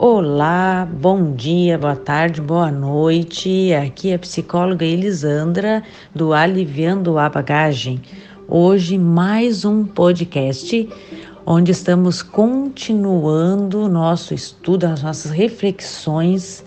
Olá, 0.00 0.88
bom 0.88 1.32
dia, 1.34 1.76
boa 1.76 1.96
tarde, 1.96 2.40
boa 2.40 2.70
noite. 2.70 3.74
Aqui 3.74 4.10
é 4.10 4.14
a 4.14 4.18
psicóloga 4.20 4.84
Elisandra 4.84 5.82
do 6.14 6.32
Aliviando 6.32 7.18
a 7.18 7.28
Bagagem. 7.28 8.00
Hoje 8.46 8.96
mais 8.96 9.64
um 9.64 9.84
podcast 9.84 10.88
onde 11.44 11.72
estamos 11.72 12.22
continuando 12.22 13.80
o 13.80 13.88
nosso 13.88 14.32
estudo, 14.32 14.84
as 14.84 15.02
nossas 15.02 15.32
reflexões 15.32 16.64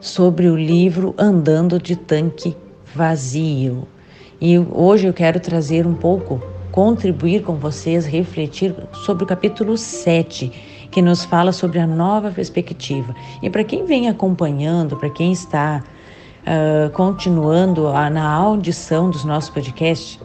sobre 0.00 0.48
o 0.48 0.56
livro 0.56 1.14
Andando 1.18 1.78
de 1.78 1.94
Tanque 1.96 2.56
Vazio. 2.94 3.86
E 4.40 4.58
hoje 4.58 5.06
eu 5.06 5.12
quero 5.12 5.38
trazer 5.38 5.86
um 5.86 5.94
pouco, 5.94 6.42
contribuir 6.72 7.42
com 7.42 7.56
vocês, 7.56 8.06
refletir 8.06 8.74
sobre 9.04 9.24
o 9.24 9.26
capítulo 9.26 9.76
7 9.76 10.79
que 10.90 11.00
nos 11.00 11.24
fala 11.24 11.52
sobre 11.52 11.78
a 11.78 11.86
nova 11.86 12.30
perspectiva. 12.30 13.14
E 13.42 13.48
para 13.48 13.64
quem 13.64 13.84
vem 13.84 14.08
acompanhando, 14.08 14.96
para 14.96 15.10
quem 15.10 15.32
está 15.32 15.82
uh, 16.40 16.90
continuando 16.90 17.88
a, 17.88 18.10
na 18.10 18.28
audição 18.28 19.10
dos 19.10 19.24
nossos 19.24 19.50
podcasts, 19.50 20.18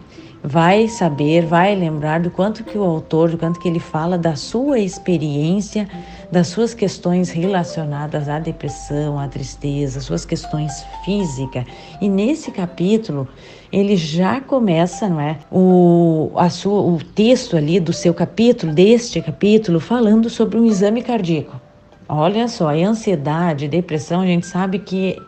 vai 0.45 0.87
saber, 0.87 1.43
vai 1.43 1.73
lembrar 1.75 2.19
do 2.19 2.29
quanto 2.29 2.63
que 2.63 2.77
o 2.77 2.83
autor, 2.83 3.31
do 3.31 3.37
quanto 3.37 3.59
que 3.59 3.67
ele 3.67 3.79
fala 3.79 4.15
da 4.15 4.35
sua 4.35 4.77
experiência, 4.79 5.89
das 6.31 6.47
suas 6.47 6.73
questões 6.73 7.31
relacionadas 7.31 8.29
à 8.29 8.37
depressão, 8.37 9.19
à 9.19 9.27
tristeza, 9.27 9.99
suas 9.99 10.23
questões 10.23 10.85
físicas. 11.03 11.65
E 11.99 12.07
nesse 12.07 12.51
capítulo, 12.51 13.27
ele 13.71 13.97
já 13.97 14.39
começa, 14.39 15.09
não 15.09 15.19
é, 15.19 15.39
o, 15.51 16.31
a 16.35 16.49
sua, 16.49 16.79
o 16.79 16.99
texto 17.03 17.57
ali 17.57 17.79
do 17.79 17.91
seu 17.91 18.13
capítulo, 18.13 18.71
deste 18.71 19.19
capítulo, 19.21 19.79
falando 19.79 20.29
sobre 20.29 20.59
um 20.59 20.65
exame 20.65 21.01
cardíaco. 21.01 21.59
Olha 22.07 22.47
só, 22.47 22.69
a 22.69 22.73
ansiedade, 22.73 23.67
depressão, 23.67 24.21
a 24.21 24.27
gente 24.27 24.45
sabe 24.45 24.77
que 24.77 25.19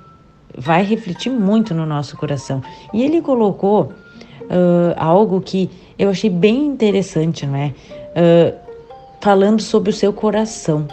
vai 0.55 0.83
refletir 0.83 1.31
muito 1.31 1.73
no 1.73 1.87
nosso 1.87 2.15
coração. 2.15 2.61
E 2.93 3.03
ele 3.03 3.19
colocou 3.19 3.91
uh, 4.47 4.93
algo 4.97 5.41
que 5.41 5.69
eu 5.97 6.09
achei 6.09 6.29
bem 6.29 6.65
interessante, 6.65 7.45
não 7.45 7.55
é? 7.55 7.73
Uh, 8.15 8.57
falando 9.21 9.61
sobre 9.61 9.89
o 9.89 9.93
seu 9.93 10.13
coração, 10.13 10.87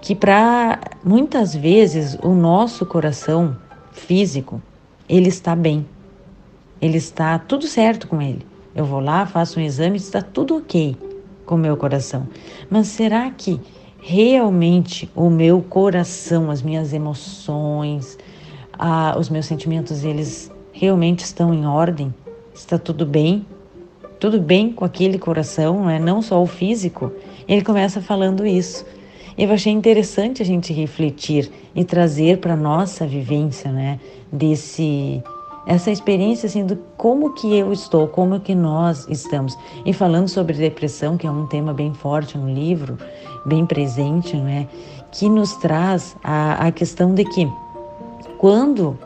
que 0.00 0.14
para 0.14 0.78
muitas 1.04 1.54
vezes 1.54 2.16
o 2.22 2.30
nosso 2.30 2.86
coração 2.86 3.56
físico 3.92 4.60
ele 5.08 5.28
está 5.28 5.56
bem, 5.56 5.86
ele 6.80 6.98
está 6.98 7.38
tudo 7.38 7.66
certo 7.66 8.06
com 8.06 8.20
ele. 8.22 8.46
Eu 8.74 8.84
vou 8.84 9.00
lá, 9.00 9.26
faço 9.26 9.58
um 9.58 9.62
exame, 9.62 9.96
está 9.96 10.22
tudo 10.22 10.56
ok 10.56 10.96
com 11.44 11.54
o 11.56 11.58
meu 11.58 11.76
coração. 11.76 12.28
Mas 12.70 12.88
será 12.88 13.28
que 13.30 13.60
realmente 14.00 15.10
o 15.16 15.28
meu 15.28 15.60
coração, 15.62 16.50
as 16.50 16.62
minhas 16.62 16.92
emoções, 16.92 18.16
os 19.18 19.28
meus 19.28 19.46
sentimentos, 19.46 20.04
eles 20.04 20.52
realmente 20.72 21.24
estão 21.24 21.52
em 21.52 21.66
ordem? 21.66 22.14
Está 22.58 22.78
tudo 22.78 23.06
bem, 23.06 23.46
tudo 24.18 24.40
bem 24.40 24.72
com 24.72 24.84
aquele 24.84 25.18
coração, 25.18 25.88
é 25.88 25.98
não 25.98 26.20
só 26.20 26.42
o 26.42 26.46
físico. 26.46 27.12
Ele 27.46 27.62
começa 27.62 28.00
falando 28.00 28.44
isso. 28.44 28.84
Eu 29.36 29.52
achei 29.52 29.72
interessante 29.72 30.42
a 30.42 30.44
gente 30.44 30.72
refletir 30.72 31.50
e 31.74 31.84
trazer 31.84 32.38
para 32.38 32.56
nossa 32.56 33.06
vivência, 33.06 33.70
né, 33.70 34.00
desse 34.32 35.22
essa 35.66 35.90
experiência 35.90 36.46
assim 36.46 36.64
do 36.64 36.76
como 36.96 37.34
que 37.34 37.54
eu 37.54 37.72
estou, 37.72 38.08
como 38.08 38.40
que 38.40 38.54
nós 38.54 39.06
estamos. 39.08 39.56
E 39.84 39.92
falando 39.92 40.26
sobre 40.26 40.56
depressão, 40.56 41.18
que 41.18 41.26
é 41.26 41.30
um 41.30 41.46
tema 41.46 41.74
bem 41.74 41.92
forte 41.92 42.38
no 42.38 42.50
livro, 42.50 42.96
bem 43.44 43.66
presente, 43.66 44.34
não 44.34 44.48
é? 44.48 44.66
Que 45.12 45.28
nos 45.28 45.52
traz 45.56 46.16
a, 46.24 46.66
a 46.66 46.72
questão 46.72 47.14
de 47.14 47.22
que 47.24 47.46
quando 48.38 48.98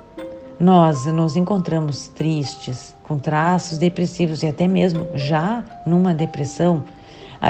nós 0.63 1.07
nos 1.07 1.37
encontramos 1.37 2.07
tristes, 2.07 2.95
com 3.03 3.19
traços 3.19 3.79
depressivos 3.79 4.45
e 4.45 4.47
até 4.47 4.69
mesmo 4.69 5.09
já 5.13 5.65
numa 5.85 6.15
depressão, 6.15 6.85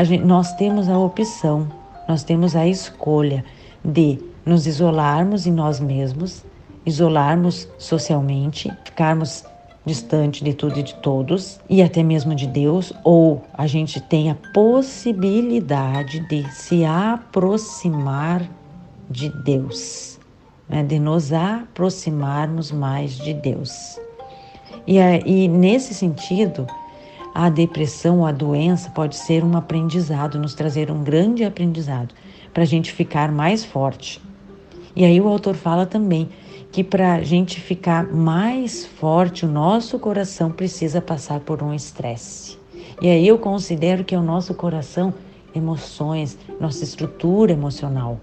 gente, 0.02 0.24
nós 0.24 0.54
temos 0.54 0.88
a 0.88 0.98
opção, 0.98 1.70
nós 2.08 2.24
temos 2.24 2.56
a 2.56 2.66
escolha 2.66 3.44
de 3.84 4.18
nos 4.46 4.66
isolarmos 4.66 5.46
em 5.46 5.52
nós 5.52 5.78
mesmos, 5.78 6.42
isolarmos 6.86 7.68
socialmente, 7.76 8.72
ficarmos 8.82 9.44
distante 9.84 10.42
de 10.42 10.54
tudo 10.54 10.78
e 10.78 10.82
de 10.82 10.94
todos 10.94 11.60
e 11.68 11.82
até 11.82 12.02
mesmo 12.02 12.34
de 12.34 12.46
Deus, 12.46 12.94
ou 13.04 13.42
a 13.52 13.66
gente 13.66 14.00
tem 14.00 14.30
a 14.30 14.36
possibilidade 14.54 16.26
de 16.28 16.50
se 16.50 16.82
aproximar 16.82 18.48
de 19.10 19.28
Deus 19.44 20.11
né, 20.72 20.82
de 20.82 20.98
nos 20.98 21.32
aproximarmos 21.34 22.72
mais 22.72 23.18
de 23.18 23.34
Deus. 23.34 24.00
E, 24.86 24.96
e 24.98 25.46
nesse 25.46 25.92
sentido, 25.92 26.66
a 27.34 27.50
depressão, 27.50 28.24
a 28.24 28.32
doença 28.32 28.90
pode 28.90 29.16
ser 29.16 29.44
um 29.44 29.54
aprendizado, 29.54 30.38
nos 30.38 30.54
trazer 30.54 30.90
um 30.90 31.04
grande 31.04 31.44
aprendizado 31.44 32.14
para 32.54 32.62
a 32.62 32.66
gente 32.66 32.90
ficar 32.90 33.30
mais 33.30 33.64
forte. 33.64 34.20
E 34.96 35.04
aí 35.04 35.20
o 35.20 35.28
autor 35.28 35.54
fala 35.54 35.84
também 35.84 36.30
que 36.70 36.82
para 36.82 37.14
a 37.14 37.22
gente 37.22 37.60
ficar 37.60 38.10
mais 38.10 38.86
forte, 38.86 39.44
o 39.44 39.48
nosso 39.48 39.98
coração 39.98 40.50
precisa 40.50 41.02
passar 41.02 41.40
por 41.40 41.62
um 41.62 41.74
estresse. 41.74 42.58
E 43.00 43.08
aí 43.08 43.28
eu 43.28 43.38
considero 43.38 44.04
que 44.04 44.14
é 44.14 44.18
o 44.18 44.22
nosso 44.22 44.54
coração, 44.54 45.12
emoções, 45.54 46.38
nossa 46.58 46.82
estrutura 46.82 47.52
emocional 47.52 48.18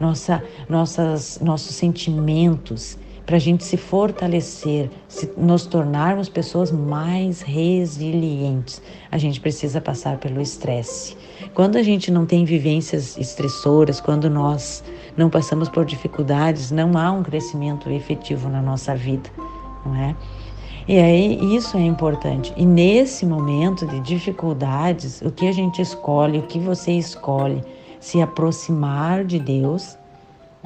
nossa, 0.00 0.42
nossas, 0.68 1.38
nossos 1.40 1.74
sentimentos, 1.74 2.98
para 3.28 3.36
a 3.36 3.40
gente 3.40 3.62
se 3.62 3.76
fortalecer, 3.76 4.88
se 5.06 5.30
nos 5.36 5.66
tornarmos 5.66 6.30
pessoas 6.30 6.72
mais 6.72 7.42
resilientes, 7.42 8.80
a 9.10 9.18
gente 9.18 9.38
precisa 9.38 9.82
passar 9.82 10.16
pelo 10.16 10.40
estresse. 10.40 11.14
Quando 11.52 11.76
a 11.76 11.82
gente 11.82 12.10
não 12.10 12.24
tem 12.24 12.46
vivências 12.46 13.18
estressoras, 13.18 14.00
quando 14.00 14.30
nós 14.30 14.82
não 15.14 15.28
passamos 15.28 15.68
por 15.68 15.84
dificuldades, 15.84 16.70
não 16.70 16.96
há 16.96 17.12
um 17.12 17.22
crescimento 17.22 17.90
efetivo 17.90 18.48
na 18.48 18.62
nossa 18.62 18.96
vida, 18.96 19.28
não 19.84 19.94
é? 19.94 20.16
E 20.88 20.96
aí 20.96 21.54
isso 21.54 21.76
é 21.76 21.82
importante. 21.82 22.50
E 22.56 22.64
nesse 22.64 23.26
momento 23.26 23.86
de 23.86 24.00
dificuldades, 24.00 25.20
o 25.20 25.30
que 25.30 25.46
a 25.46 25.52
gente 25.52 25.82
escolhe, 25.82 26.38
o 26.38 26.42
que 26.44 26.58
você 26.58 26.92
escolhe, 26.92 27.62
se 28.00 28.20
aproximar 28.20 29.24
de 29.24 29.38
Deus. 29.38 29.96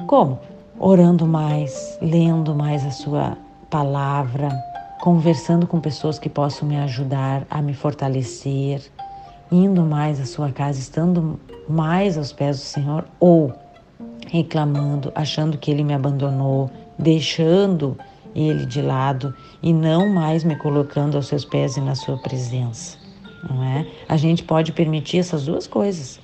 Como? 0.07 0.39
Orando 0.79 1.25
mais, 1.25 1.97
lendo 2.01 2.55
mais 2.55 2.85
a 2.85 2.91
Sua 2.91 3.37
palavra, 3.69 4.49
conversando 5.01 5.67
com 5.67 5.79
pessoas 5.79 6.19
que 6.19 6.29
possam 6.29 6.67
me 6.67 6.77
ajudar 6.77 7.45
a 7.49 7.61
me 7.61 7.73
fortalecer, 7.73 8.81
indo 9.51 9.83
mais 9.83 10.19
à 10.19 10.25
Sua 10.25 10.51
casa, 10.51 10.79
estando 10.79 11.39
mais 11.67 12.17
aos 12.17 12.31
pés 12.31 12.57
do 12.57 12.63
Senhor 12.63 13.05
ou 13.19 13.53
reclamando, 14.27 15.11
achando 15.15 15.57
que 15.57 15.69
Ele 15.69 15.83
me 15.83 15.93
abandonou, 15.93 16.69
deixando 16.97 17.97
Ele 18.35 18.65
de 18.65 18.81
lado 18.81 19.33
e 19.61 19.71
não 19.73 20.09
mais 20.09 20.43
me 20.43 20.55
colocando 20.55 21.15
aos 21.15 21.27
seus 21.27 21.45
pés 21.45 21.77
e 21.77 21.81
na 21.81 21.95
Sua 21.95 22.17
presença. 22.17 22.97
Não 23.49 23.63
é? 23.63 23.85
A 24.07 24.17
gente 24.17 24.43
pode 24.43 24.71
permitir 24.71 25.19
essas 25.19 25.45
duas 25.45 25.67
coisas. 25.67 26.19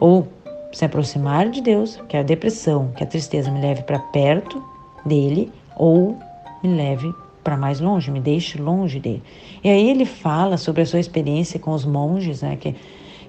Ou 0.00 0.26
se 0.74 0.84
aproximar 0.84 1.48
de 1.48 1.60
Deus, 1.60 2.00
que 2.08 2.16
a 2.16 2.22
depressão, 2.22 2.90
que 2.96 3.04
a 3.04 3.06
tristeza 3.06 3.48
me 3.48 3.60
leve 3.60 3.82
para 3.84 3.98
perto 3.98 4.60
dele 5.06 5.50
ou 5.76 6.18
me 6.62 6.74
leve 6.74 7.14
para 7.44 7.56
mais 7.56 7.78
longe, 7.78 8.10
me 8.10 8.18
deixe 8.20 8.60
longe 8.60 8.98
dele. 8.98 9.22
E 9.62 9.68
aí 9.68 9.88
ele 9.88 10.04
fala 10.04 10.56
sobre 10.56 10.82
a 10.82 10.86
sua 10.86 10.98
experiência 10.98 11.60
com 11.60 11.70
os 11.70 11.84
monges, 11.84 12.42
né? 12.42 12.56
Que 12.56 12.74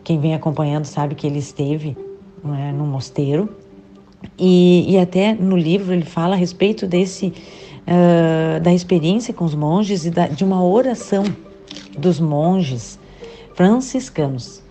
quem 0.04 0.20
vem 0.20 0.34
acompanhando 0.34 0.86
sabe 0.86 1.14
que 1.14 1.28
ele 1.28 1.38
esteve 1.38 1.96
né, 2.44 2.72
no 2.72 2.86
mosteiro. 2.86 3.48
E, 4.40 4.86
e 4.92 4.98
até 4.98 5.34
no 5.34 5.56
livro 5.56 5.94
ele 5.94 6.06
fala 6.06 6.34
a 6.34 6.38
respeito 6.38 6.88
desse 6.88 7.28
uh, 7.28 8.60
da 8.60 8.74
experiência 8.74 9.34
com 9.34 9.46
os 9.46 9.54
monges 9.54 10.06
e 10.06 10.10
da, 10.10 10.28
de 10.28 10.44
uma 10.44 10.64
oração 10.64 11.24
dos 11.96 12.20
monges 12.20 12.98
franciscanos 13.54 14.66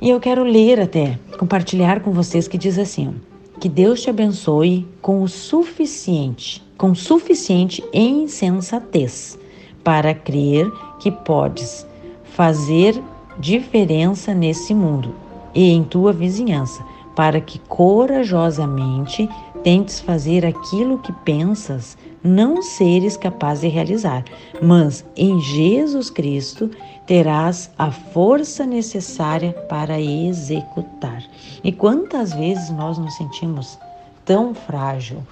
e 0.00 0.08
eu 0.08 0.18
quero 0.18 0.42
ler 0.42 0.80
até, 0.80 1.18
compartilhar 1.40 2.00
com 2.00 2.12
vocês 2.12 2.46
que 2.46 2.58
diz 2.58 2.78
assim: 2.78 3.14
que 3.58 3.66
Deus 3.66 4.02
te 4.02 4.10
abençoe 4.10 4.86
com 5.00 5.22
o 5.22 5.28
suficiente, 5.28 6.62
com 6.76 6.94
suficiente 6.94 7.82
insensatez 7.94 9.38
para 9.82 10.14
crer 10.14 10.70
que 10.98 11.10
podes 11.10 11.86
fazer 12.24 13.02
diferença 13.38 14.34
nesse 14.34 14.74
mundo 14.74 15.14
e 15.54 15.70
em 15.70 15.82
tua 15.82 16.12
vizinhança, 16.12 16.84
para 17.16 17.40
que 17.40 17.58
corajosamente 17.60 19.26
tentes 19.62 20.00
fazer 20.00 20.44
aquilo 20.44 20.98
que 20.98 21.12
pensas 21.12 21.96
não 22.22 22.62
seres 22.62 23.16
capaz 23.16 23.60
de 23.60 23.68
realizar, 23.68 24.24
mas 24.62 25.04
em 25.16 25.40
Jesus 25.40 26.10
Cristo 26.10 26.70
terás 27.06 27.70
a 27.78 27.90
força 27.90 28.64
necessária 28.66 29.52
para 29.68 30.00
executar. 30.00 31.22
E 31.64 31.72
quantas 31.72 32.32
vezes 32.32 32.70
nós 32.70 32.98
nos 32.98 33.14
sentimos 33.16 33.78
tão 34.24 34.54
frágil, 34.54 35.22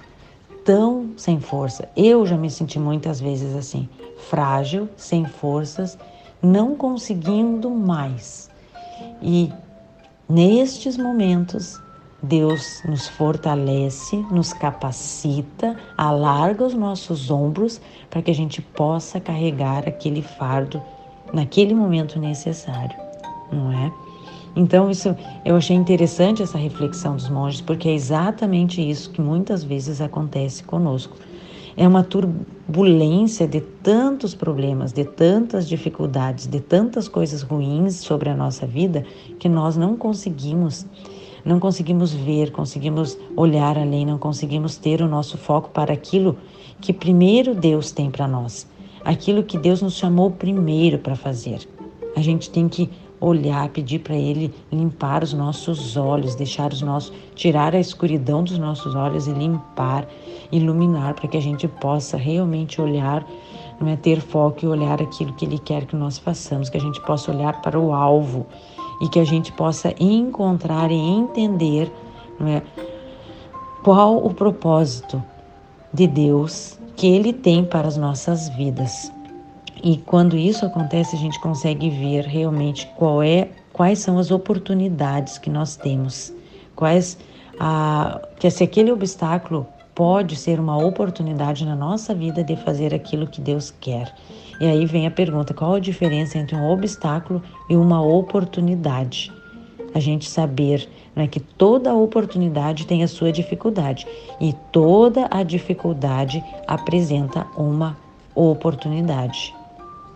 tão 0.65 1.11
sem 1.15 1.39
força? 1.39 1.87
Eu 1.95 2.25
já 2.25 2.37
me 2.37 2.49
senti 2.49 2.79
muitas 2.79 3.19
vezes 3.19 3.55
assim, 3.55 3.87
frágil, 4.29 4.89
sem 4.97 5.25
forças, 5.25 5.97
não 6.41 6.75
conseguindo 6.75 7.69
mais. 7.69 8.49
E 9.21 9.51
nestes 10.27 10.97
momentos 10.97 11.79
Deus 12.21 12.81
nos 12.85 13.07
fortalece, 13.07 14.17
nos 14.29 14.51
capacita, 14.51 15.77
alarga 15.97 16.65
os 16.65 16.73
nossos 16.73 17.31
ombros 17.31 17.79
para 18.09 18.21
que 18.21 18.29
a 18.29 18.35
gente 18.35 18.61
possa 18.61 19.19
carregar 19.19 19.87
aquele 19.87 20.21
fardo 20.21 20.81
naquele 21.33 21.73
momento 21.73 22.19
necessário, 22.19 22.95
não 23.51 23.71
é? 23.71 23.91
Então 24.55 24.89
isso 24.89 25.15
eu 25.45 25.55
achei 25.55 25.75
interessante 25.75 26.43
essa 26.43 26.57
reflexão 26.57 27.15
dos 27.15 27.29
monges, 27.29 27.61
porque 27.61 27.87
é 27.87 27.93
exatamente 27.93 28.81
isso 28.81 29.11
que 29.11 29.21
muitas 29.21 29.63
vezes 29.63 30.01
acontece 30.01 30.63
conosco. 30.63 31.15
É 31.77 31.87
uma 31.87 32.03
turbulência 32.03 33.47
de 33.47 33.61
tantos 33.61 34.35
problemas, 34.35 34.91
de 34.91 35.05
tantas 35.05 35.69
dificuldades, 35.69 36.45
de 36.45 36.59
tantas 36.59 37.07
coisas 37.07 37.41
ruins 37.41 37.95
sobre 37.95 38.29
a 38.29 38.35
nossa 38.35 38.67
vida 38.67 39.05
que 39.39 39.47
nós 39.47 39.77
não 39.77 39.95
conseguimos 39.95 40.85
não 41.49 41.59
conseguimos 41.59 42.13
ver, 42.13 42.51
conseguimos 42.51 43.17
olhar 43.35 43.75
além, 43.75 44.05
não 44.05 44.19
conseguimos 44.19 44.77
ter 44.77 45.01
o 45.01 45.07
nosso 45.07 45.35
foco 45.35 45.71
para 45.71 45.91
aquilo 45.91 46.37
que 46.79 46.93
primeiro 46.93 47.55
Deus 47.55 47.91
tem 47.91 48.11
para 48.11 48.27
nós, 48.27 48.67
aquilo 49.03 49.41
que 49.41 49.57
Deus 49.57 49.81
nos 49.81 49.95
chamou 49.95 50.29
primeiro 50.29 50.99
para 50.99 51.15
fazer. 51.15 51.67
A 52.15 52.21
gente 52.21 52.51
tem 52.51 52.69
que 52.69 52.87
olhar, 53.19 53.67
pedir 53.69 53.97
para 53.97 54.15
Ele 54.15 54.53
limpar 54.71 55.23
os 55.23 55.33
nossos 55.33 55.97
olhos, 55.97 56.35
deixar 56.35 56.71
os 56.71 56.83
nossos, 56.83 57.11
tirar 57.33 57.73
a 57.73 57.79
escuridão 57.79 58.43
dos 58.43 58.59
nossos 58.59 58.93
olhos 58.93 59.25
e 59.25 59.31
limpar, 59.31 60.07
iluminar, 60.51 61.15
para 61.15 61.27
que 61.27 61.35
a 61.35 61.41
gente 61.41 61.67
possa 61.67 62.15
realmente 62.15 62.79
olhar, 62.79 63.25
não 63.81 63.87
é 63.87 63.95
ter 63.95 64.21
foco 64.21 64.65
e 64.65 64.67
olhar 64.67 65.01
aquilo 65.01 65.33
que 65.33 65.45
Ele 65.45 65.57
quer 65.57 65.85
que 65.85 65.95
nós 65.95 66.19
façamos, 66.19 66.69
que 66.69 66.77
a 66.77 66.81
gente 66.81 67.01
possa 67.01 67.31
olhar 67.31 67.59
para 67.59 67.79
o 67.79 67.91
alvo 67.91 68.45
e 69.01 69.07
que 69.07 69.19
a 69.19 69.25
gente 69.25 69.51
possa 69.53 69.93
encontrar 69.99 70.91
e 70.91 70.95
entender 70.95 71.91
é, 72.41 72.61
qual 73.83 74.17
o 74.25 74.33
propósito 74.33 75.23
de 75.93 76.07
Deus 76.07 76.77
que 76.95 77.07
Ele 77.07 77.31
tem 77.31 77.63
para 77.63 77.87
as 77.87 77.97
nossas 77.97 78.49
vidas. 78.49 79.11
E 79.81 79.97
quando 79.97 80.35
isso 80.37 80.65
acontece, 80.65 81.15
a 81.15 81.19
gente 81.19 81.39
consegue 81.39 81.89
ver 81.89 82.25
realmente 82.25 82.85
qual 82.97 83.23
é, 83.23 83.49
quais 83.71 83.99
são 83.99 84.17
as 84.17 84.29
oportunidades 84.29 85.37
que 85.37 85.49
nós 85.49 85.77
temos, 85.77 86.33
quais 86.75 87.17
a, 87.59 88.21
que 88.37 88.49
se 88.49 88.63
aquele 88.63 88.91
obstáculo 88.91 89.65
pode 89.99 90.37
ser 90.37 90.61
uma 90.61 90.77
oportunidade 90.77 91.65
na 91.65 91.75
nossa 91.75 92.15
vida 92.15 92.41
de 92.41 92.55
fazer 92.55 92.95
aquilo 92.95 93.27
que 93.27 93.41
Deus 93.41 93.69
quer. 93.81 94.15
E 94.57 94.65
aí 94.65 94.85
vem 94.85 95.05
a 95.05 95.11
pergunta: 95.11 95.53
qual 95.53 95.73
a 95.73 95.79
diferença 95.79 96.37
entre 96.37 96.55
um 96.55 96.71
obstáculo 96.71 97.43
e 97.69 97.75
uma 97.75 98.01
oportunidade? 98.01 99.29
A 99.93 99.99
gente 99.99 100.29
saber 100.29 100.87
é 101.17 101.27
que 101.27 101.41
toda 101.41 101.93
oportunidade 101.93 102.87
tem 102.87 103.03
a 103.03 103.09
sua 103.09 103.29
dificuldade 103.29 104.07
e 104.39 104.55
toda 104.71 105.27
a 105.29 105.43
dificuldade 105.43 106.41
apresenta 106.65 107.45
uma 107.57 107.97
oportunidade. 108.33 109.53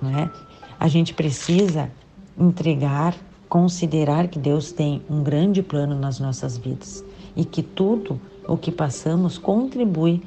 Não 0.01 0.17
é? 0.17 0.31
A 0.79 0.87
gente 0.87 1.13
precisa 1.13 1.91
entregar, 2.39 3.13
considerar 3.49 4.29
que 4.29 4.39
Deus 4.39 4.71
tem 4.71 5.01
um 5.09 5.21
grande 5.21 5.61
plano 5.61 5.99
nas 5.99 6.21
nossas 6.21 6.57
vidas 6.57 7.03
e 7.35 7.43
que 7.43 7.61
tudo 7.61 8.17
o 8.47 8.57
que 8.57 8.71
passamos 8.71 9.37
contribui 9.37 10.21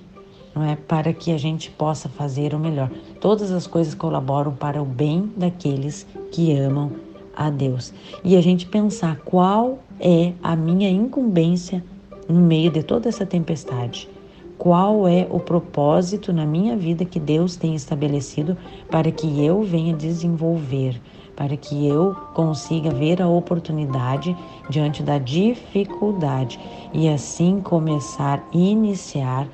não 0.55 0.65
é, 0.65 0.75
para 0.75 1.13
que 1.13 1.33
a 1.33 1.37
gente 1.37 1.71
possa 1.71 2.09
fazer 2.09 2.55
o 2.55 2.59
melhor. 2.59 2.91
Todas 3.21 3.53
as 3.53 3.67
coisas 3.67 3.95
colaboram 3.95 4.53
para 4.53 4.81
o 4.81 4.87
bem 4.87 5.31
daqueles 5.37 6.07
que 6.33 6.57
amam 6.57 6.93
a 7.37 7.51
Deus. 7.51 7.93
E 8.25 8.35
a 8.37 8.41
gente 8.41 8.65
pensar 8.65 9.19
qual 9.19 9.81
é 10.01 10.33
a 10.43 10.57
minha 10.57 10.89
incumbência 10.89 11.85
no 12.27 12.41
meio 12.41 12.71
de 12.71 12.83
toda 12.83 13.09
essa 13.09 13.27
tempestade. 13.27 14.09
Qual 14.57 15.07
é 15.07 15.27
o 15.31 15.39
propósito 15.39 16.33
na 16.33 16.47
minha 16.47 16.75
vida 16.75 17.05
que 17.05 17.21
Deus 17.21 17.57
tem 17.57 17.75
estabelecido 17.75 18.57
para 18.91 19.13
que 19.13 19.45
eu 19.45 19.63
venha 19.63 19.95
desenvolver, 19.95 20.99
para 21.37 21.57
que 21.57 21.87
eu 21.87 22.17
consiga 22.35 22.91
ver 22.91 23.21
a 23.21 23.29
oportunidade 23.29 24.37
diante 24.71 25.03
da 25.03 25.19
dificuldade 25.19 26.59
e 26.93 27.09
assim 27.09 27.61
começar 27.61 28.43
iniciar 28.53 29.47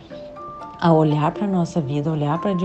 a 0.82 0.92
olhar 0.92 1.30
para 1.30 1.44
a 1.44 1.48
nossa 1.48 1.80
vida, 1.80 2.10
olhar 2.10 2.40
para, 2.40 2.56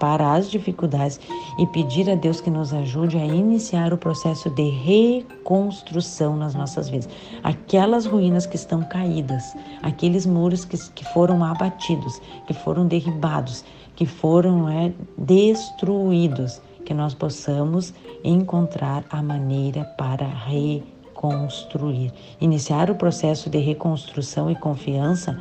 para 0.00 0.32
as 0.32 0.50
dificuldades 0.50 1.20
e 1.58 1.66
pedir 1.66 2.08
a 2.08 2.14
Deus 2.14 2.40
que 2.40 2.48
nos 2.48 2.72
ajude 2.72 3.18
a 3.18 3.26
iniciar 3.26 3.92
o 3.92 3.98
processo 3.98 4.48
de 4.48 4.70
reconstrução 4.70 6.38
nas 6.38 6.54
nossas 6.54 6.88
vidas. 6.88 7.06
Aquelas 7.42 8.06
ruínas 8.06 8.46
que 8.46 8.56
estão 8.56 8.82
caídas, 8.82 9.54
aqueles 9.82 10.24
muros 10.24 10.64
que, 10.64 10.78
que 10.92 11.04
foram 11.12 11.44
abatidos, 11.44 12.18
que 12.46 12.54
foram 12.54 12.86
derribados, 12.86 13.62
que 13.94 14.06
foram 14.06 14.70
é, 14.70 14.94
destruídos, 15.18 16.62
que 16.86 16.94
nós 16.94 17.12
possamos 17.12 17.92
encontrar 18.24 19.04
a 19.10 19.20
maneira 19.20 19.84
para 19.98 20.24
reconstruir. 20.24 22.12
Iniciar 22.40 22.90
o 22.90 22.94
processo 22.94 23.50
de 23.50 23.58
reconstrução 23.58 24.48
e 24.50 24.54
confiança 24.54 25.38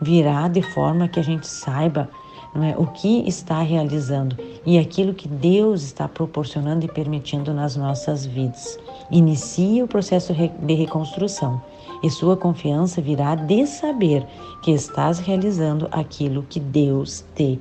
virá 0.00 0.46
de 0.48 0.62
forma 0.62 1.08
que 1.08 1.18
a 1.18 1.24
gente 1.24 1.46
saiba 1.46 2.08
é, 2.54 2.76
o 2.78 2.86
que 2.86 3.28
está 3.28 3.60
realizando 3.62 4.36
e 4.64 4.78
aquilo 4.78 5.12
que 5.12 5.26
Deus 5.26 5.82
está 5.82 6.06
proporcionando 6.06 6.84
e 6.84 6.88
permitindo 6.88 7.52
nas 7.52 7.74
nossas 7.74 8.24
vidas. 8.24 8.78
Inicie 9.10 9.82
o 9.82 9.88
processo 9.88 10.32
de 10.32 10.74
reconstrução 10.74 11.60
e 12.04 12.08
sua 12.08 12.36
confiança 12.36 13.00
virá 13.02 13.34
de 13.34 13.66
saber 13.66 14.24
que 14.62 14.70
estás 14.70 15.18
realizando 15.18 15.88
aquilo 15.90 16.44
que 16.44 16.60
Deus 16.60 17.24
te 17.34 17.58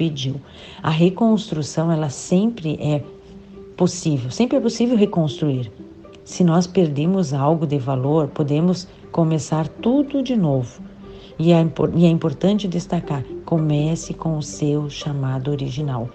pediu. 0.00 0.40
A 0.82 0.88
reconstrução, 0.88 1.92
ela 1.92 2.08
sempre 2.08 2.78
é 2.80 3.02
possível, 3.76 4.30
sempre 4.30 4.56
é 4.56 4.60
possível 4.60 4.96
reconstruir. 4.96 5.70
Se 6.24 6.42
nós 6.42 6.66
perdemos 6.66 7.34
algo 7.34 7.66
de 7.66 7.76
valor, 7.76 8.28
podemos 8.28 8.88
começar 9.12 9.68
tudo 9.68 10.22
de 10.22 10.34
novo. 10.34 10.80
E 11.38 11.52
é, 11.52 11.66
e 11.94 12.06
é 12.06 12.08
importante 12.08 12.66
destacar: 12.66 13.22
comece 13.44 14.14
com 14.14 14.38
o 14.38 14.42
seu 14.42 14.88
chamado 14.88 15.50
original. 15.50 16.08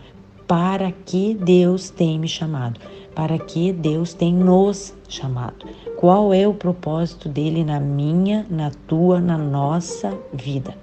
Para 0.47 0.91
que 0.91 1.35
Deus 1.35 1.91
tem 1.91 2.17
me 2.17 2.27
chamado? 2.27 2.79
Para 3.13 3.37
que 3.37 3.71
Deus 3.71 4.15
tem 4.15 4.33
nos 4.33 4.95
chamado? 5.07 5.67
Qual 5.99 6.33
é 6.33 6.47
o 6.47 6.55
propósito 6.55 7.29
dele 7.29 7.63
na 7.63 7.79
minha, 7.79 8.47
na 8.49 8.71
tua, 8.87 9.19
na 9.19 9.37
nossa 9.37 10.11
vida? 10.33 10.75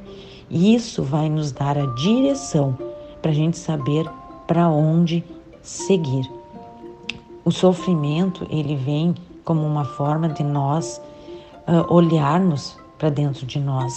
Isso 0.48 1.02
vai 1.02 1.28
nos 1.28 1.50
dar 1.50 1.78
a 1.78 1.86
direção 1.94 2.91
para 3.22 3.30
a 3.30 3.34
gente 3.34 3.56
saber 3.56 4.04
para 4.46 4.68
onde 4.68 5.24
seguir. 5.62 6.28
O 7.44 7.50
sofrimento 7.50 8.46
ele 8.50 8.76
vem 8.76 9.14
como 9.44 9.62
uma 9.62 9.84
forma 9.84 10.28
de 10.28 10.42
nós 10.42 11.00
uh, 11.66 11.92
olharmos 11.92 12.76
para 12.98 13.08
dentro 13.08 13.46
de 13.46 13.58
nós 13.58 13.94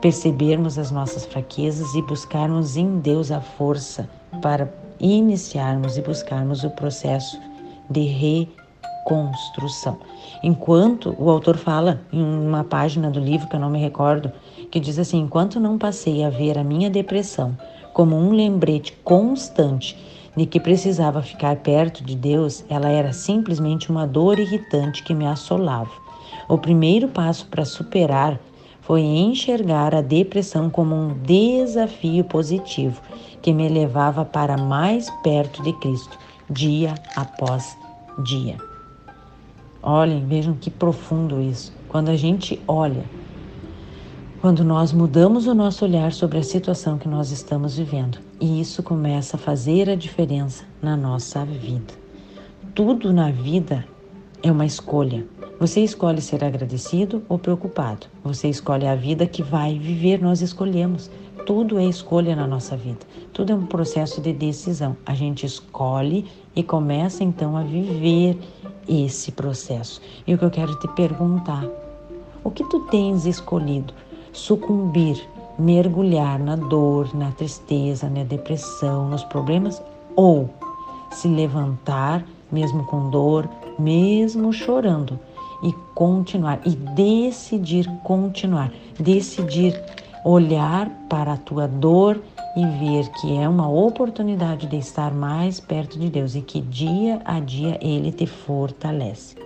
percebermos 0.00 0.78
as 0.78 0.90
nossas 0.90 1.26
fraquezas 1.26 1.94
e 1.94 2.02
buscarmos 2.02 2.76
em 2.76 2.98
Deus 2.98 3.30
a 3.30 3.40
força 3.40 4.08
para 4.40 4.72
iniciarmos 4.98 5.96
e 5.96 6.02
buscarmos 6.02 6.64
o 6.64 6.70
processo 6.70 7.38
de 7.88 8.02
reconstrução. 9.04 9.98
Enquanto 10.42 11.14
o 11.18 11.28
autor 11.30 11.56
fala 11.56 12.00
em 12.12 12.22
uma 12.22 12.64
página 12.64 13.10
do 13.10 13.20
livro 13.20 13.48
que 13.48 13.56
eu 13.56 13.60
não 13.60 13.70
me 13.70 13.78
recordo, 13.80 14.32
que 14.70 14.80
diz 14.80 14.98
assim: 14.98 15.20
enquanto 15.20 15.60
não 15.60 15.76
passei 15.76 16.24
a 16.24 16.30
ver 16.30 16.58
a 16.58 16.64
minha 16.64 16.88
depressão 16.88 17.56
como 17.92 18.16
um 18.16 18.32
lembrete 18.32 18.92
constante 19.04 19.96
de 20.36 20.46
que 20.46 20.60
precisava 20.60 21.22
ficar 21.22 21.56
perto 21.56 22.04
de 22.04 22.14
Deus, 22.14 22.64
ela 22.68 22.88
era 22.88 23.12
simplesmente 23.12 23.90
uma 23.90 24.06
dor 24.06 24.38
irritante 24.38 25.02
que 25.02 25.14
me 25.14 25.26
assolava. 25.26 25.90
O 26.48 26.56
primeiro 26.56 27.08
passo 27.08 27.46
para 27.46 27.64
superar 27.64 28.38
foi 28.80 29.02
enxergar 29.02 29.94
a 29.94 30.00
depressão 30.00 30.70
como 30.70 30.94
um 30.94 31.14
desafio 31.22 32.24
positivo 32.24 33.00
que 33.42 33.52
me 33.52 33.68
levava 33.68 34.24
para 34.24 34.56
mais 34.56 35.10
perto 35.22 35.62
de 35.62 35.72
Cristo, 35.74 36.18
dia 36.48 36.94
após 37.16 37.76
dia. 38.24 38.56
Olhem, 39.82 40.26
vejam 40.26 40.54
que 40.54 40.70
profundo 40.70 41.40
isso. 41.40 41.72
Quando 41.88 42.10
a 42.10 42.16
gente 42.16 42.60
olha 42.66 43.04
quando 44.40 44.64
nós 44.64 44.90
mudamos 44.90 45.46
o 45.46 45.54
nosso 45.54 45.84
olhar 45.84 46.12
sobre 46.12 46.38
a 46.38 46.42
situação 46.42 46.96
que 46.96 47.06
nós 47.06 47.30
estamos 47.30 47.76
vivendo. 47.76 48.18
E 48.40 48.58
isso 48.58 48.82
começa 48.82 49.36
a 49.36 49.38
fazer 49.38 49.90
a 49.90 49.94
diferença 49.94 50.64
na 50.80 50.96
nossa 50.96 51.44
vida. 51.44 51.92
Tudo 52.74 53.12
na 53.12 53.30
vida 53.30 53.84
é 54.42 54.50
uma 54.50 54.64
escolha. 54.64 55.26
Você 55.58 55.80
escolhe 55.80 56.22
ser 56.22 56.42
agradecido 56.42 57.22
ou 57.28 57.38
preocupado. 57.38 58.06
Você 58.24 58.48
escolhe 58.48 58.86
a 58.86 58.94
vida 58.94 59.26
que 59.26 59.42
vai 59.42 59.78
viver, 59.78 60.22
nós 60.22 60.40
escolhemos. 60.40 61.10
Tudo 61.44 61.78
é 61.78 61.84
escolha 61.84 62.34
na 62.34 62.46
nossa 62.46 62.74
vida. 62.78 63.00
Tudo 63.34 63.52
é 63.52 63.54
um 63.54 63.66
processo 63.66 64.22
de 64.22 64.32
decisão. 64.32 64.96
A 65.04 65.14
gente 65.14 65.44
escolhe 65.44 66.24
e 66.56 66.62
começa 66.62 67.22
então 67.22 67.58
a 67.58 67.62
viver 67.62 68.38
esse 68.88 69.32
processo. 69.32 70.00
E 70.26 70.32
o 70.32 70.38
que 70.38 70.44
eu 70.46 70.50
quero 70.50 70.78
te 70.78 70.88
perguntar, 70.88 71.66
o 72.42 72.50
que 72.50 72.64
tu 72.64 72.80
tens 72.86 73.26
escolhido? 73.26 73.92
Sucumbir, 74.32 75.22
mergulhar 75.58 76.38
na 76.38 76.56
dor, 76.56 77.14
na 77.14 77.30
tristeza, 77.32 78.08
na 78.08 78.24
depressão, 78.24 79.08
nos 79.08 79.24
problemas 79.24 79.82
ou 80.16 80.48
se 81.12 81.28
levantar 81.28 82.24
mesmo 82.50 82.84
com 82.84 83.10
dor, 83.10 83.48
mesmo 83.78 84.52
chorando 84.52 85.18
e 85.62 85.72
continuar 85.94 86.60
e 86.64 86.70
decidir 86.70 87.86
continuar, 88.02 88.72
decidir 88.98 89.80
olhar 90.24 90.88
para 91.08 91.34
a 91.34 91.36
tua 91.36 91.66
dor 91.66 92.20
e 92.56 92.66
ver 92.66 93.08
que 93.20 93.36
é 93.36 93.48
uma 93.48 93.68
oportunidade 93.68 94.66
de 94.66 94.76
estar 94.76 95.12
mais 95.12 95.60
perto 95.60 95.98
de 95.98 96.08
Deus 96.08 96.34
e 96.34 96.40
que 96.40 96.60
dia 96.60 97.20
a 97.24 97.38
dia 97.40 97.78
Ele 97.80 98.10
te 98.10 98.26
fortalece. 98.26 99.36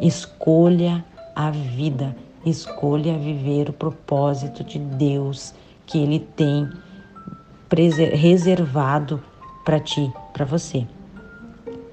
Escolha 0.00 1.04
a 1.34 1.50
vida, 1.50 2.16
escolha 2.44 3.18
viver 3.18 3.68
o 3.68 3.72
propósito 3.72 4.62
de 4.64 4.78
Deus 4.78 5.54
que 5.86 5.98
Ele 5.98 6.20
tem 6.20 6.68
reservado 8.14 9.22
para 9.64 9.80
ti, 9.80 10.12
para 10.32 10.44
você. 10.44 10.86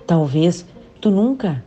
Talvez 0.05 0.65
tu 0.99 1.09
nunca, 1.09 1.63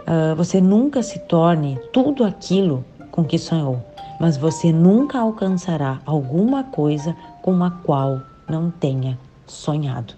uh, 0.00 0.34
você 0.36 0.60
nunca 0.60 1.02
se 1.02 1.18
torne 1.20 1.78
tudo 1.92 2.24
aquilo 2.24 2.84
com 3.10 3.24
que 3.24 3.38
sonhou, 3.38 3.82
mas 4.20 4.36
você 4.36 4.72
nunca 4.72 5.18
alcançará 5.18 6.00
alguma 6.04 6.64
coisa 6.64 7.16
com 7.42 7.62
a 7.64 7.70
qual 7.70 8.20
não 8.48 8.70
tenha 8.70 9.18
sonhado. 9.46 10.14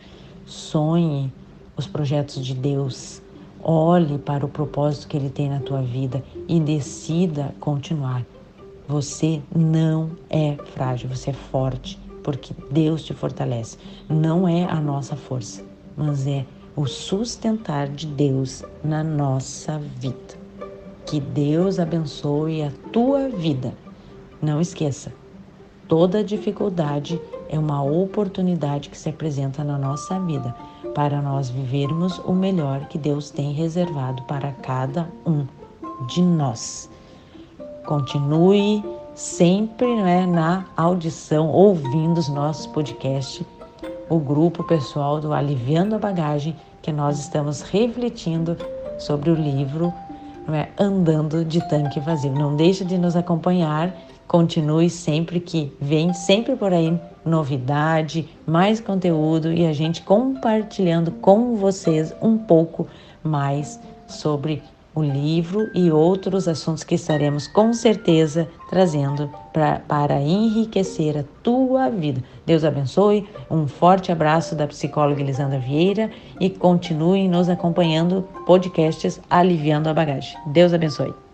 Sonhe 0.47 1.33
os 1.77 1.87
projetos 1.87 2.45
de 2.45 2.55
Deus, 2.55 3.23
olhe 3.63 4.19
para 4.19 4.45
o 4.45 4.49
propósito 4.49 5.09
que 5.09 5.17
Ele 5.17 5.31
tem 5.31 5.49
na 5.49 5.61
tua 5.61 5.83
vida 5.83 6.23
e 6.47 6.61
decida 6.61 7.55
continuar. 7.61 8.25
Você 8.87 9.43
não 9.55 10.11
é 10.31 10.57
frágil, 10.75 11.09
você 11.09 11.31
é 11.31 11.35
forte, 11.35 11.99
porque 12.23 12.55
Deus 12.71 13.05
te 13.05 13.13
fortalece. 13.13 13.77
Não 14.09 14.49
é 14.49 14.65
a 14.65 14.81
nossa 14.81 15.15
força, 15.15 15.63
mas 15.97 16.27
é 16.27 16.47
o 16.75 16.87
sustentar 16.87 17.89
de 17.89 18.07
Deus 18.07 18.65
na 18.83 19.03
nossa 19.03 19.79
vida. 19.79 20.39
Que 21.05 21.21
Deus 21.21 21.79
abençoe 21.79 22.63
a 22.63 22.73
tua 22.93 23.29
vida. 23.29 23.75
Não 24.41 24.61
esqueça, 24.61 25.13
toda 25.89 26.23
dificuldade 26.23 27.21
é 27.49 27.59
uma 27.59 27.83
oportunidade 27.83 28.89
que 28.89 28.99
se 28.99 29.09
apresenta 29.09 29.65
na 29.65 29.79
nossa 29.79 30.19
vida 30.21 30.55
para 30.95 31.21
nós 31.23 31.49
vivermos 31.49 32.19
o 32.19 32.33
melhor 32.33 32.87
que 32.87 32.99
Deus 32.99 33.31
tem 33.31 33.53
reservado 33.53 34.23
para 34.25 34.53
cada 34.53 35.09
um 35.27 35.47
de 36.07 36.23
nós. 36.23 36.91
Continue 37.87 38.85
sempre 39.15 39.95
né, 39.97 40.27
na 40.27 40.65
audição, 40.77 41.49
ouvindo 41.49 42.19
os 42.19 42.29
nossos 42.29 42.67
podcasts, 42.67 43.45
o 44.09 44.19
grupo 44.19 44.63
pessoal 44.65 45.21
do 45.21 45.33
Aliviando 45.33 45.95
a 45.95 45.99
Bagagem 45.99 46.57
que 46.83 46.93
nós 46.93 47.19
estamos 47.19 47.63
refletindo 47.63 48.57
sobre 48.99 49.31
o 49.31 49.35
livro 49.35 49.93
é? 50.55 50.69
Andando 50.79 51.45
de 51.45 51.61
Tanque 51.69 52.01
Vazio. 52.01 52.33
Não 52.33 52.57
deixe 52.57 52.85
de 52.85 52.97
nos 52.97 53.17
acompanhar, 53.17 53.95
continue 54.27 54.89
sempre 54.89 55.41
que 55.41 55.73
vem 55.81 56.13
sempre 56.15 56.57
por 56.57 56.73
aí 56.73 56.99
novidade, 57.29 58.29
mais 58.47 58.81
conteúdo 58.81 59.53
e 59.53 59.67
a 59.67 59.73
gente 59.73 60.03
compartilhando 60.03 61.13
com 61.13 61.55
vocês 61.57 62.15
um 62.21 62.37
pouco 62.37 62.89
mais 63.23 63.79
sobre 64.07 64.63
o 64.95 65.03
livro 65.03 65.71
e 65.75 65.91
outros 65.93 66.49
assuntos 66.49 66.83
que 66.83 66.97
estaremos 66.97 67.47
com 67.47 67.73
certeza 67.73 68.49
trazendo 68.69 69.31
pra, 69.53 69.81
para 69.87 70.21
enriquecer 70.21 71.17
a 71.17 71.25
tua 71.43 71.89
vida. 71.89 72.23
Deus 72.45 72.65
abençoe, 72.65 73.29
um 73.51 73.69
forte 73.69 74.11
abraço 74.11 74.57
da 74.57 74.67
psicóloga 74.67 75.21
Elisandra 75.21 75.59
Vieira 75.59 76.11
e 76.41 76.51
continue 76.51 77.29
nos 77.29 77.49
acompanhando 77.49 78.27
podcasts 78.45 79.21
Aliviando 79.31 79.89
a 79.89 79.95
Bagagem. 79.95 80.37
Deus 80.47 80.73
abençoe. 80.73 81.28